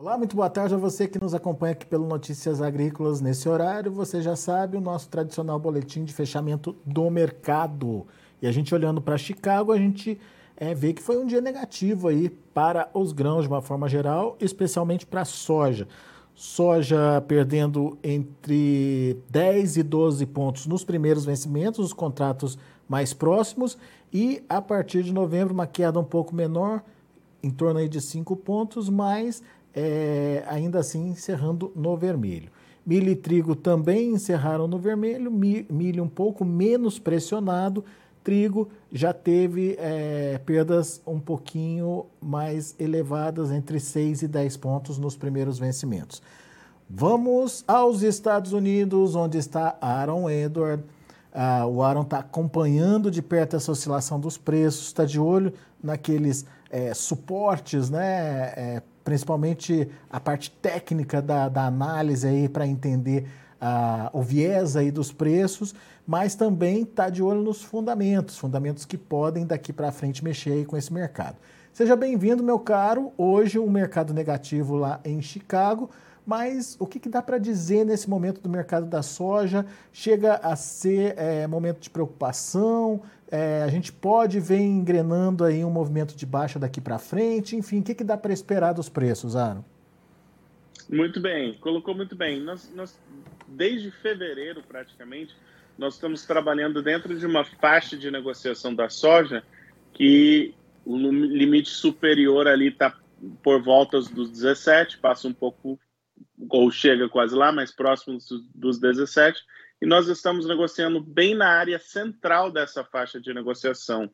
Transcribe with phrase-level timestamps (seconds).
[0.00, 3.92] Olá, muito boa tarde a você que nos acompanha aqui pelo Notícias Agrícolas nesse horário.
[3.92, 8.06] Você já sabe o nosso tradicional boletim de fechamento do mercado.
[8.40, 10.18] E a gente olhando para Chicago, a gente
[10.56, 14.38] é, vê que foi um dia negativo aí para os grãos de uma forma geral,
[14.40, 15.86] especialmente para a soja.
[16.34, 22.56] Soja perdendo entre 10 e 12 pontos nos primeiros vencimentos, os contratos
[22.88, 23.76] mais próximos,
[24.10, 26.82] e a partir de novembro uma queda um pouco menor,
[27.42, 29.42] em torno aí de 5 pontos, mas
[29.74, 32.50] é, ainda assim encerrando no vermelho.
[32.84, 37.84] Milho e trigo também encerraram no vermelho, milho um pouco menos pressionado,
[38.24, 45.16] trigo já teve é, perdas um pouquinho mais elevadas, entre 6 e 10 pontos nos
[45.16, 46.22] primeiros vencimentos.
[46.88, 50.82] Vamos aos Estados Unidos, onde está Aaron Edward.
[51.32, 56.44] Ah, o Aaron está acompanhando de perto essa oscilação dos preços, está de olho naqueles
[56.68, 63.26] é, suportes, né, é, principalmente a parte técnica da, da análise aí para entender
[63.60, 65.74] uh, o viés aí dos preços,
[66.06, 70.64] mas também está de olho nos fundamentos, fundamentos que podem daqui para frente mexer aí
[70.64, 71.36] com esse mercado.
[71.72, 73.12] Seja bem-vindo, meu caro.
[73.16, 75.88] Hoje um mercado negativo lá em Chicago,
[76.26, 79.64] mas o que, que dá para dizer nesse momento do mercado da soja?
[79.92, 83.02] Chega a ser é, momento de preocupação?
[83.30, 87.54] É, a gente pode ver engrenando aí um movimento de baixa daqui para frente?
[87.54, 89.64] Enfim, o que, que dá para esperar dos preços, Aaron?
[90.88, 92.40] Muito bem, colocou muito bem.
[92.40, 92.98] Nós, nós,
[93.46, 95.36] desde fevereiro, praticamente,
[95.78, 99.44] nós estamos trabalhando dentro de uma faixa de negociação da soja
[99.92, 100.52] que
[100.84, 102.98] o limite superior ali está
[103.42, 105.78] por voltas dos 17, passa um pouco,
[106.48, 108.18] ou chega quase lá, mais próximo
[108.54, 109.40] dos 17,
[109.80, 114.10] e nós estamos negociando bem na área central dessa faixa de negociação.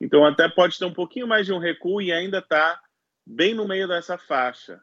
[0.00, 2.80] Então, até pode ter um pouquinho mais de um recuo e ainda está
[3.24, 4.80] bem no meio dessa faixa.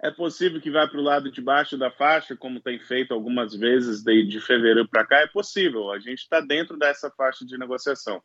[0.00, 3.54] É possível que vá para o lado de baixo da faixa, como tem feito algumas
[3.54, 5.18] vezes de, de fevereiro para cá?
[5.20, 5.90] É possível.
[5.90, 8.22] A gente está dentro dessa faixa de negociação.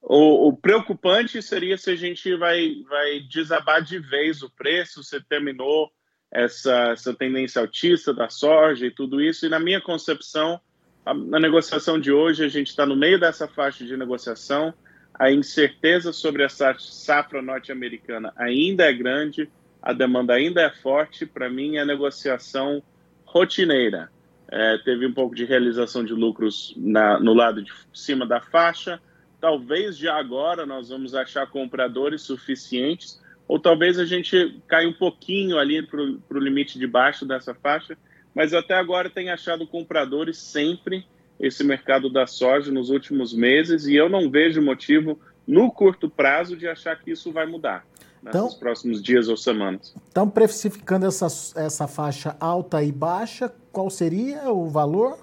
[0.00, 5.20] O, o, preocupante seria se a gente vai, vai desabar de vez o preço, se
[5.24, 5.90] terminou
[6.34, 9.46] essa, essa tendência altista da soja e tudo isso.
[9.46, 10.60] E na minha concepção,
[11.06, 14.74] a, na negociação de hoje, a gente está no meio dessa faixa de negociação.
[15.16, 19.48] A incerteza sobre essa safra norte-americana ainda é grande,
[19.80, 21.24] a demanda ainda é forte.
[21.24, 22.82] Para mim, é negociação
[23.24, 24.10] rotineira.
[24.48, 29.00] É, teve um pouco de realização de lucros na, no lado de cima da faixa.
[29.40, 35.58] Talvez já agora nós vamos achar compradores suficientes ou talvez a gente caia um pouquinho
[35.58, 37.96] ali para o limite de baixo dessa faixa,
[38.34, 41.06] mas até agora tem achado compradores sempre
[41.38, 46.56] esse mercado da soja nos últimos meses e eu não vejo motivo no curto prazo
[46.56, 47.84] de achar que isso vai mudar
[48.22, 49.94] então, nos próximos dias ou semanas.
[50.08, 51.26] Então, precificando essa,
[51.60, 55.18] essa faixa alta e baixa, qual seria o valor?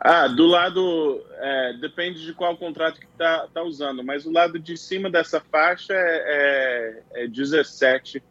[0.00, 1.24] Ah, do lado.
[1.38, 5.40] É, depende de qual contrato que está tá usando, mas o lado de cima dessa
[5.40, 8.22] faixa é, é, é 17,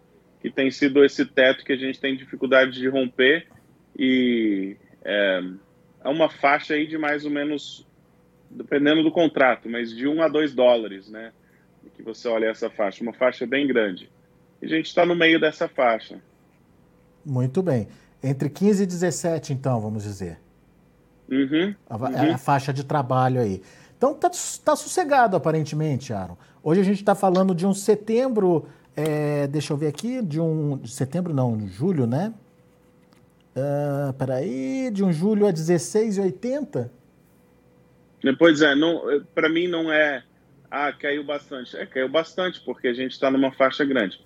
[0.41, 3.47] que tem sido esse teto que a gente tem dificuldade de romper.
[3.97, 5.41] E é,
[6.03, 7.85] é uma faixa aí de mais ou menos,
[8.49, 11.31] dependendo do contrato, mas de 1 a 2 dólares, né?
[11.95, 14.09] Que você olha essa faixa, uma faixa bem grande.
[14.61, 16.19] E a gente está no meio dessa faixa.
[17.25, 17.87] Muito bem.
[18.23, 20.44] Entre 15 e 17, então, vamos dizer.
[21.29, 22.33] Uhum, a, uhum.
[22.33, 23.61] a, faixa de trabalho aí.
[23.97, 26.37] Então tá, tá sossegado aparentemente, Aaron.
[26.61, 30.77] Hoje a gente está falando de um setembro, é, deixa eu ver aqui, de um
[30.77, 32.33] de setembro não, julho, né?
[33.55, 36.89] Uh, peraí, de um julho a 16,80?
[38.37, 38.73] Pois é,
[39.33, 40.23] para mim não é,
[40.69, 41.77] ah, caiu bastante.
[41.77, 44.19] É, caiu bastante porque a gente está numa faixa grande.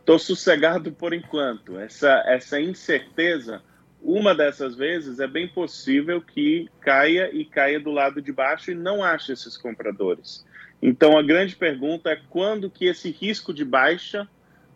[0.00, 1.78] Estou sossegado por enquanto.
[1.78, 3.62] Essa, essa incerteza
[4.06, 8.74] uma dessas vezes é bem possível que caia e caia do lado de baixo e
[8.74, 10.46] não ache esses compradores.
[10.80, 14.28] Então a grande pergunta é quando que esse risco de baixa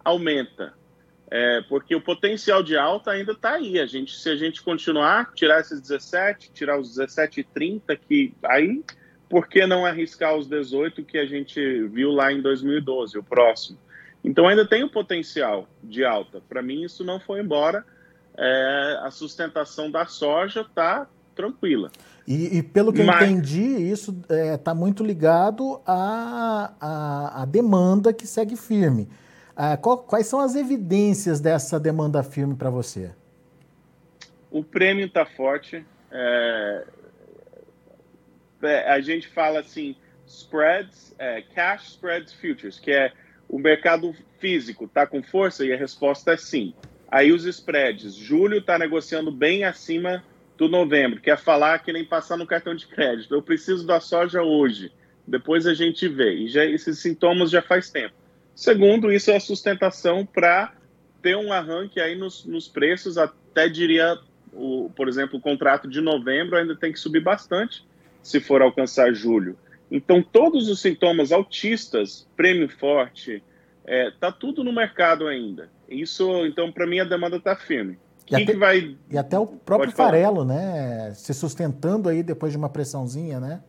[0.05, 0.75] aumenta.
[1.31, 3.79] É, porque o potencial de alta ainda está aí.
[3.79, 8.35] A gente, se a gente continuar, tirar esses 17, tirar os 17 e 30, que
[8.43, 8.83] aí,
[9.29, 13.79] por que não arriscar os 18 que a gente viu lá em 2012, o próximo?
[14.25, 16.43] Então ainda tem o potencial de alta.
[16.49, 17.87] Para mim, isso não foi embora
[18.37, 21.91] é, a sustentação da soja está tranquila.
[22.27, 23.21] E, e, pelo que Mas...
[23.21, 29.09] eu entendi, isso está é, tá muito ligado à, à, à, demanda que segue firme.
[29.57, 33.11] Ah, qual, quais são as evidências dessa demanda firme para você?
[34.51, 35.85] O prêmio está forte.
[36.11, 36.87] É,
[38.63, 43.13] é, a gente fala assim, spreads, é, cash spreads futures, que é
[43.49, 45.65] o mercado físico está com força?
[45.65, 46.75] E a resposta é sim.
[47.11, 48.15] Aí os spreads.
[48.15, 50.23] Julho está negociando bem acima
[50.57, 51.21] do novembro.
[51.21, 53.35] Quer falar que nem passar no cartão de crédito.
[53.35, 54.93] Eu preciso da soja hoje.
[55.27, 56.35] Depois a gente vê.
[56.35, 58.15] E já, esses sintomas já faz tempo.
[58.55, 60.73] Segundo, isso é sustentação para
[61.23, 63.19] ter um arranque aí nos, nos preços.
[63.19, 64.19] Até diria,
[64.53, 67.85] o, por exemplo, o contrato de novembro ainda tem que subir bastante
[68.23, 69.59] se for alcançar julho.
[69.91, 73.43] Então, todos os sintomas autistas, prêmio forte,
[73.85, 75.71] é, tá tudo no mercado ainda.
[75.91, 77.99] Isso, então, para mim, a demanda está firme.
[78.31, 78.97] E até, que vai...
[79.11, 81.13] e até o próprio farelo, né?
[81.15, 83.61] Se sustentando aí depois de uma pressãozinha, né?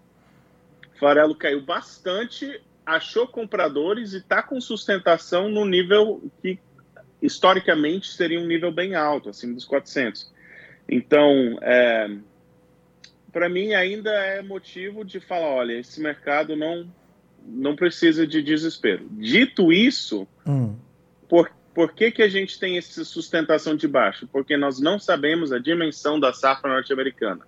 [1.00, 6.59] Farelo caiu bastante, achou compradores e está com sustentação no nível que
[7.19, 10.31] historicamente seria um nível bem alto, acima dos 400.
[10.88, 12.17] Então, é,
[13.31, 16.88] para mim ainda é motivo de falar, olha, esse mercado não
[17.44, 19.07] não precisa de desespero.
[19.09, 20.75] Dito isso, hum.
[21.27, 24.27] por, por que, que a gente tem essa sustentação de baixo?
[24.27, 27.47] Porque nós não sabemos a dimensão da safra norte-americana.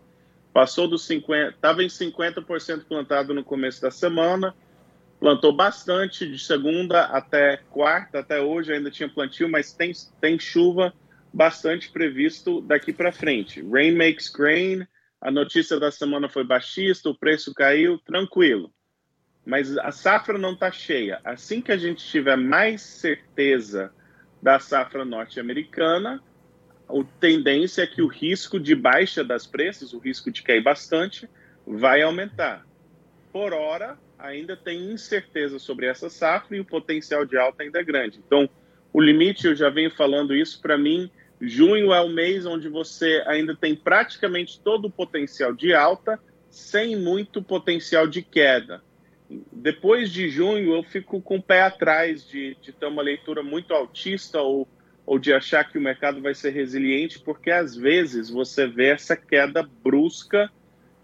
[0.53, 4.55] Passou dos 50, estava em 50% plantado no começo da semana,
[5.19, 9.91] plantou bastante de segunda até quarta, até hoje ainda tinha plantio, mas tem,
[10.21, 10.93] tem chuva
[11.33, 13.61] bastante previsto daqui para frente.
[13.61, 14.85] Rain makes grain,
[15.19, 18.71] a notícia da semana foi baixista, o preço caiu, tranquilo.
[19.45, 21.19] Mas a safra não está cheia.
[21.23, 23.91] Assim que a gente tiver mais certeza
[24.43, 26.21] da safra norte-americana,
[26.89, 31.29] a tendência é que o risco de baixa das preços, o risco de cair bastante,
[31.65, 32.67] vai aumentar.
[33.31, 37.83] Por hora, ainda tem incerteza sobre essa safra e o potencial de alta ainda é
[37.83, 38.19] grande.
[38.27, 38.49] Então,
[38.91, 41.09] o limite, eu já venho falando isso, para mim,
[41.39, 46.19] Junho é o mês onde você ainda tem praticamente todo o potencial de alta,
[46.49, 48.83] sem muito potencial de queda.
[49.63, 53.73] Depois de junho, eu fico com o pé atrás de, de ter uma leitura muito
[53.73, 54.67] altista ou,
[55.05, 59.15] ou de achar que o mercado vai ser resiliente, porque às vezes você vê essa
[59.15, 60.51] queda brusca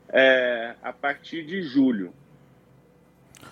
[0.09, 2.11] é, a partir de julho.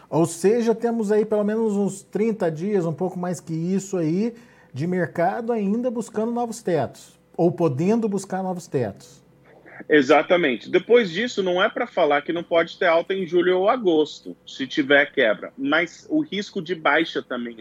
[0.10, 4.36] Ou seja, temos aí pelo menos uns 30 dias, um pouco mais que isso aí,
[4.74, 9.24] de mercado ainda buscando novos tetos, ou podendo buscar novos tetos.
[9.90, 10.70] Exatamente.
[10.70, 14.36] Depois disso, não é para falar que não pode ter alta em julho ou agosto,
[14.46, 17.58] se tiver quebra, mas o risco de baixa também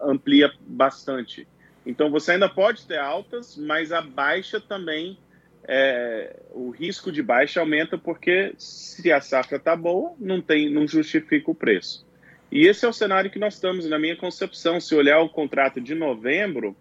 [0.00, 1.46] amplia bastante.
[1.86, 5.18] Então, você ainda pode ter altas, mas a baixa também,
[5.64, 10.86] é, o risco de baixa aumenta porque se a safra está boa, não, tem, não
[10.86, 12.06] justifica o preço.
[12.50, 14.80] E esse é o cenário que nós estamos, na minha concepção.
[14.80, 16.76] Se olhar o contrato de novembro,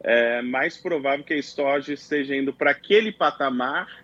[0.00, 4.03] é mais provável que a Storage esteja indo para aquele patamar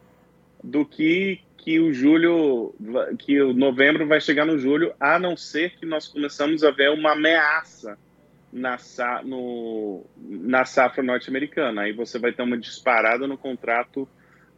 [0.62, 2.74] do que que o julho,
[3.18, 6.90] que o novembro vai chegar no julho, a não ser que nós começamos a ver
[6.90, 7.98] uma ameaça
[8.50, 8.78] na,
[9.22, 11.82] no, na safra norte-americana.
[11.82, 14.08] Aí você vai ter uma disparada no contrato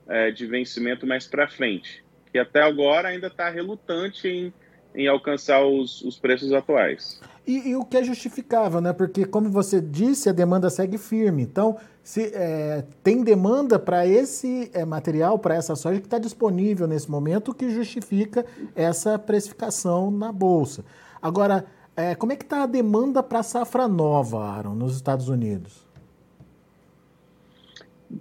[0.09, 4.55] é, de vencimento mais para frente, que até agora ainda está relutante em
[4.95, 7.21] em alcançar os, os preços atuais.
[7.47, 8.93] E, e, o que é justificável, né?
[8.93, 11.43] Porque, como você disse, a demanda segue firme.
[11.43, 16.87] Então, se é, tem demanda para esse é, material, para essa soja que está disponível
[16.87, 18.47] nesse momento, que justifica
[18.77, 20.85] essa precificação na Bolsa.
[21.21, 21.65] Agora,
[21.97, 25.92] é, como é que está a demanda para a safra nova, Aaron, nos Estados Unidos?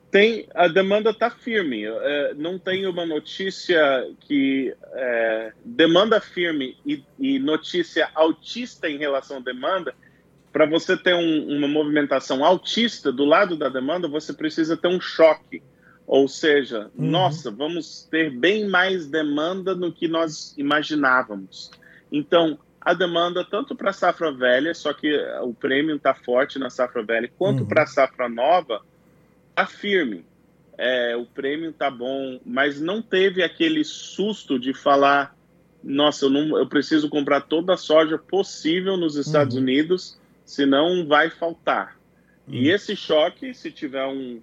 [0.10, 1.84] Tem a demanda está firme.
[1.86, 9.38] É, não tem uma notícia que é, demanda firme e, e, notícia altista em relação
[9.38, 9.94] à demanda.
[10.52, 15.00] Para você ter um, uma movimentação altista do lado da demanda, você precisa ter um
[15.00, 15.62] choque.
[16.06, 17.10] Ou seja, uhum.
[17.10, 21.72] nossa, vamos ter bem mais demanda do que nós imaginávamos.
[22.12, 26.70] Então, a demanda tanto para a safra velha, só que o prêmio está forte na
[26.70, 27.68] safra velha, quanto uhum.
[27.68, 28.82] para a safra nova
[29.62, 30.26] tá firme.
[30.78, 35.36] É, o prêmio tá bom, mas não teve aquele susto de falar,
[35.84, 39.62] nossa, eu, não, eu preciso comprar toda a soja possível nos Estados uhum.
[39.62, 41.98] Unidos, senão vai faltar.
[42.48, 42.56] Uhum.
[42.56, 44.42] E esse choque, se tiver um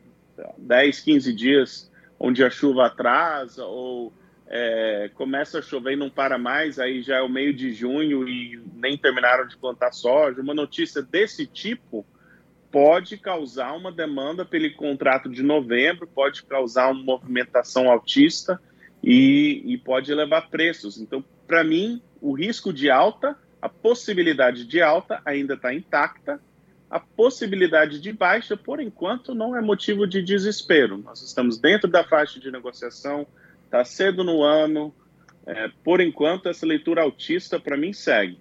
[0.58, 4.12] 10, 15 dias onde a chuva atrasa ou
[4.46, 8.28] é, começa a chover e não para mais, aí já é o meio de junho
[8.28, 12.06] e nem terminaram de plantar soja, uma notícia desse tipo
[12.70, 18.60] pode causar uma demanda pelo contrato de novembro, pode causar uma movimentação altista
[19.02, 20.98] e, e pode elevar preços.
[20.98, 26.40] Então, para mim, o risco de alta, a possibilidade de alta ainda está intacta,
[26.90, 30.98] a possibilidade de baixa, por enquanto, não é motivo de desespero.
[30.98, 33.26] Nós estamos dentro da faixa de negociação,
[33.64, 34.94] está cedo no ano,
[35.46, 38.38] é, por enquanto, essa leitura altista para mim segue.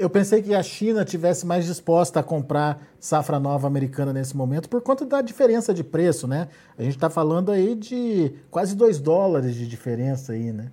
[0.00, 4.66] Eu pensei que a China tivesse mais disposta a comprar safra nova americana nesse momento
[4.66, 6.48] por conta da diferença de preço, né?
[6.78, 10.72] A gente está falando aí de quase 2 dólares de diferença aí, né?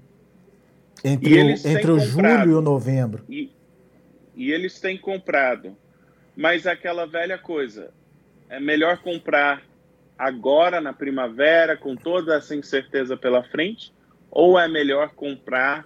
[1.03, 3.25] Entre, o, entre o julho e o novembro.
[3.27, 3.51] E,
[4.33, 5.75] e eles têm comprado.
[6.33, 7.91] Mas aquela velha coisa,
[8.47, 9.61] é melhor comprar
[10.17, 13.93] agora na primavera, com toda essa incerteza pela frente,
[14.31, 15.85] ou é melhor comprar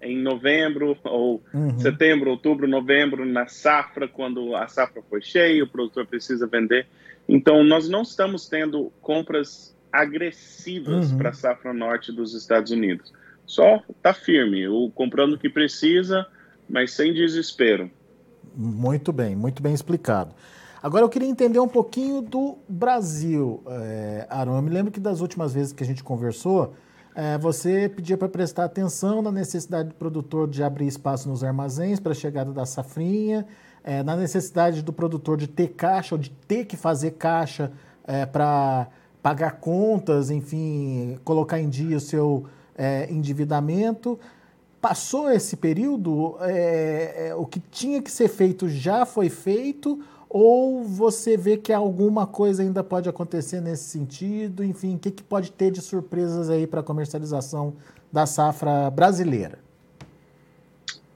[0.00, 1.78] em novembro ou uhum.
[1.78, 6.86] setembro, outubro, novembro na safra, quando a safra foi cheia, o produtor precisa vender.
[7.28, 11.18] Então, nós não estamos tendo compras agressivas uhum.
[11.18, 13.12] para a safra norte dos Estados Unidos.
[13.46, 16.26] Só está firme, o comprando o que precisa,
[16.68, 17.90] mas sem desespero.
[18.54, 20.34] Muito bem, muito bem explicado.
[20.82, 24.56] Agora eu queria entender um pouquinho do Brasil, é, Aaron.
[24.56, 26.74] Eu me lembro que das últimas vezes que a gente conversou,
[27.16, 31.98] é, você pedia para prestar atenção na necessidade do produtor de abrir espaço nos armazéns
[31.98, 33.46] para a chegada da safrinha,
[33.82, 37.72] é, na necessidade do produtor de ter caixa ou de ter que fazer caixa
[38.06, 38.88] é, para
[39.22, 42.44] pagar contas, enfim, colocar em dia o seu
[42.76, 44.20] é, endividamento.
[44.78, 50.04] Passou esse período, é, é, o que tinha que ser feito já foi feito
[50.38, 54.62] ou você vê que alguma coisa ainda pode acontecer nesse sentido?
[54.62, 57.74] Enfim, o que, que pode ter de surpresas aí para a comercialização
[58.12, 59.58] da safra brasileira?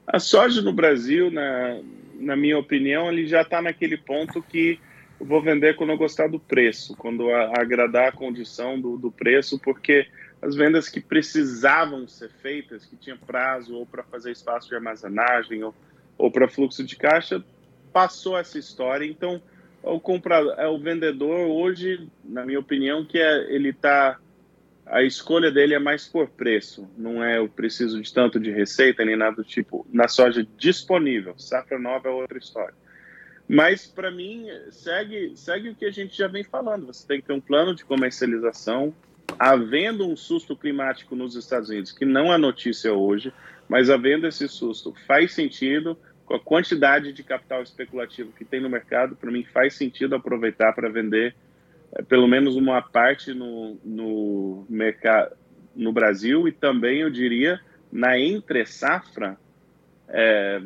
[0.07, 1.79] A soja no Brasil, na,
[2.19, 4.79] na minha opinião, ele já está naquele ponto que
[5.19, 9.59] eu vou vender quando eu gostar do preço, quando agradar a condição do, do preço,
[9.59, 10.07] porque
[10.41, 15.63] as vendas que precisavam ser feitas, que tinha prazo ou para fazer espaço de armazenagem
[15.63, 15.75] ou,
[16.17, 17.43] ou para fluxo de caixa,
[17.91, 19.05] passou essa história.
[19.05, 19.41] Então,
[19.83, 24.19] o comprador, é o vendedor hoje, na minha opinião, que é, ele tá
[24.85, 29.05] a escolha dele é mais por preço, não é eu preciso de tanto de receita
[29.05, 29.87] nem nada do tipo.
[29.89, 32.73] Na soja disponível, safra nova é outra história.
[33.47, 36.87] Mas para mim segue segue o que a gente já vem falando.
[36.87, 38.93] Você tem que ter um plano de comercialização.
[39.39, 43.31] Havendo um susto climático nos Estados Unidos, que não é notícia hoje,
[43.69, 45.97] mas havendo esse susto, faz sentido
[46.31, 50.73] com a quantidade de capital especulativo que tem no mercado, para mim faz sentido aproveitar
[50.73, 51.35] para vender
[51.91, 55.35] é, pelo menos uma parte no, no mercado
[55.75, 57.59] no Brasil e também eu diria
[57.91, 59.37] na entre safra
[60.07, 60.61] é,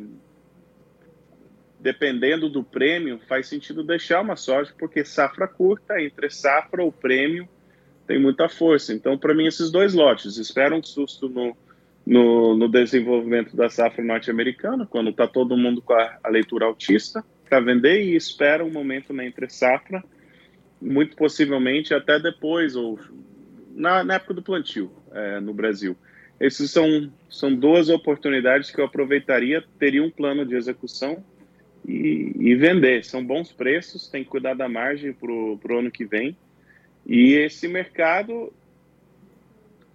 [1.79, 7.47] dependendo do prêmio faz sentido deixar uma soja porque safra curta entre safra ou prêmio
[8.07, 8.93] tem muita força.
[8.93, 11.57] Então para mim esses dois lotes espero um susto no
[12.05, 17.25] no, no desenvolvimento da safra norte-americana, quando está todo mundo com a, a leitura autista,
[17.49, 20.03] para vender e espera um momento na entre safra,
[20.81, 22.99] muito possivelmente até depois, ou
[23.73, 25.97] na, na época do plantio é, no Brasil.
[26.39, 31.23] Esses são, são duas oportunidades que eu aproveitaria, teria um plano de execução
[31.87, 33.05] e, e vender.
[33.05, 36.37] São bons preços, tem que cuidar da margem para o ano que vem.
[37.05, 38.51] E esse mercado,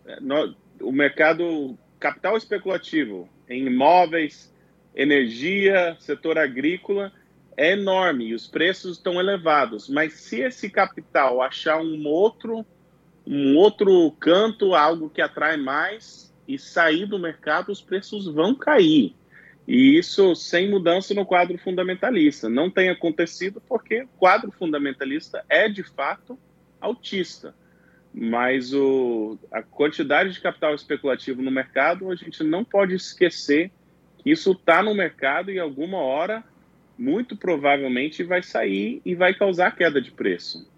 [0.07, 4.52] é, no, o mercado capital especulativo em imóveis,
[4.95, 7.12] energia, setor agrícola
[7.57, 9.88] é enorme e os preços estão elevados.
[9.88, 12.64] Mas se esse capital achar um outro,
[13.26, 19.14] um outro canto, algo que atrai mais e sair do mercado, os preços vão cair.
[19.69, 22.49] E isso sem mudança no quadro fundamentalista.
[22.49, 26.38] Não tem acontecido porque o quadro fundamentalista é de fato
[26.80, 27.54] autista
[28.12, 33.71] mas o, a quantidade de capital especulativo no mercado, a gente não pode esquecer
[34.19, 36.45] que isso está no mercado e alguma hora,
[36.99, 40.69] muito provavelmente, vai sair e vai causar queda de preço.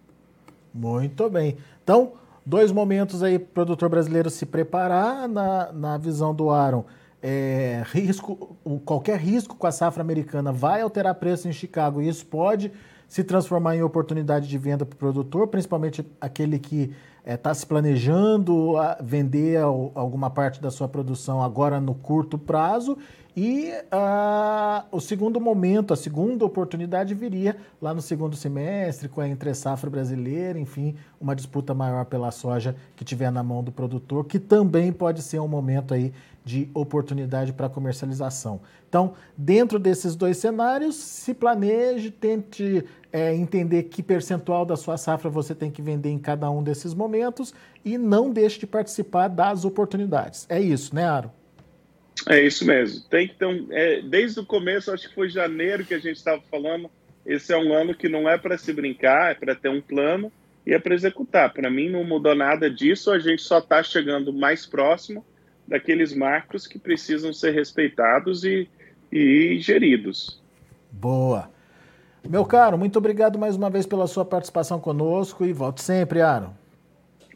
[0.72, 1.56] Muito bem.
[1.82, 2.12] Então,
[2.44, 6.84] dois momentos aí para o produtor brasileiro se preparar na, na visão do Aaron.
[7.24, 12.26] É, risco, qualquer risco com a safra americana vai alterar preço em Chicago e isso
[12.26, 12.72] pode
[13.06, 16.92] se transformar em oportunidade de venda para o produtor, principalmente aquele que
[17.24, 22.98] está é, se planejando vender alguma parte da sua produção agora no curto prazo
[23.34, 29.28] e uh, o segundo momento, a segunda oportunidade viria lá no segundo semestre, com a
[29.28, 34.38] entre-safra brasileira, enfim, uma disputa maior pela soja que tiver na mão do produtor, que
[34.38, 36.12] também pode ser um momento aí
[36.44, 38.60] de oportunidade para comercialização.
[38.88, 45.30] Então, dentro desses dois cenários, se planeje, tente é, entender que percentual da sua safra
[45.30, 49.64] você tem que vender em cada um desses momentos e não deixe de participar das
[49.64, 50.46] oportunidades.
[50.48, 51.30] É isso, né, Aro?
[52.28, 53.02] É isso mesmo.
[53.08, 56.42] Tem que um, é, desde o começo, acho que foi janeiro que a gente estava
[56.50, 56.90] falando.
[57.24, 60.30] Esse é um ano que não é para se brincar, é para ter um plano
[60.66, 61.52] e é para executar.
[61.52, 63.10] Para mim, não mudou nada disso.
[63.10, 65.24] A gente só está chegando mais próximo
[65.66, 68.68] daqueles marcos que precisam ser respeitados e
[69.12, 70.40] e geridos.
[70.90, 71.50] Boa.
[72.26, 76.54] Meu caro, muito obrigado mais uma vez pela sua participação conosco e volte sempre, Aaron.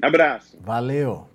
[0.00, 0.56] Abraço.
[0.61, 1.26] Valeu.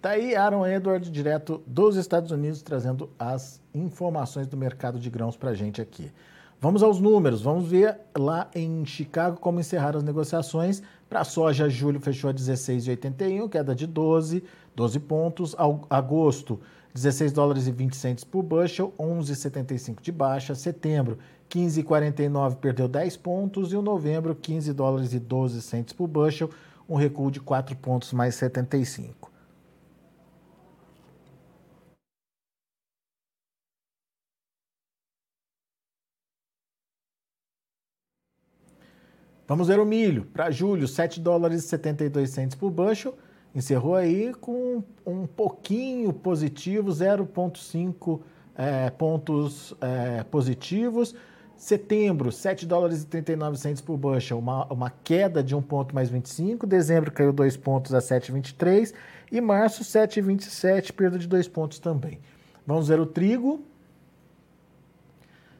[0.00, 5.36] Tá aí Aaron Edward, direto dos Estados Unidos, trazendo as informações do mercado de grãos
[5.36, 6.12] para a gente aqui.
[6.64, 10.82] Vamos aos números, vamos ver lá em Chicago como encerraram as negociações.
[11.10, 14.42] Para a soja, julho fechou a 16,81, queda de 12,
[14.74, 15.54] 12 pontos.
[15.90, 16.58] Agosto,
[16.94, 20.54] 16 dólares e 20 centes por bushel, 11,75 de baixa.
[20.54, 21.18] Setembro,
[21.50, 23.70] 15,49, perdeu 10 pontos.
[23.70, 26.48] E o novembro, 15 dólares e 12 centes por bushel,
[26.88, 29.23] um recuo de 4 pontos mais 75.
[39.46, 40.24] Vamos ver o milho.
[40.32, 43.14] Para julho, 7 dólares e 72 centos por bushel.
[43.54, 48.20] Encerrou aí com um pouquinho positivo, 0,5
[48.56, 51.14] é, pontos é, positivos.
[51.56, 56.08] Setembro, 7 dólares e 39 centos por bushel, uma, uma queda de 1 ponto mais
[56.10, 56.66] 25.
[56.66, 58.92] Dezembro caiu 2 pontos a 7,23.
[59.30, 62.18] E março, 7,27, perda de 2 pontos também.
[62.66, 63.62] Vamos ver o trigo.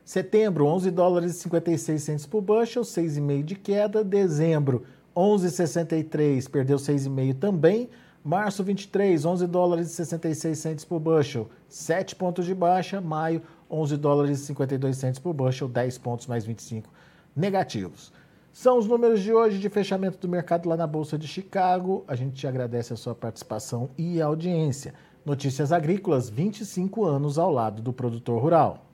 [0.05, 4.05] Setembro, 11 dólares e 56 centos por bushel, 6,5 de queda.
[4.05, 4.83] Dezembro,
[5.17, 7.89] 11,63, perdeu 6,5 também.
[8.23, 13.01] Março 23, 11 dólares e 66 centos por bushel, 7 pontos de baixa.
[13.01, 16.91] Maio, 11 dólares e 52 centos por bushel, 10 pontos mais 25
[17.35, 18.13] negativos.
[18.53, 22.05] São os números de hoje de fechamento do mercado lá na Bolsa de Chicago.
[22.07, 24.95] A gente te agradece a sua participação e audiência.
[25.25, 28.94] Notícias Agrícolas, 25 anos ao lado do produtor rural.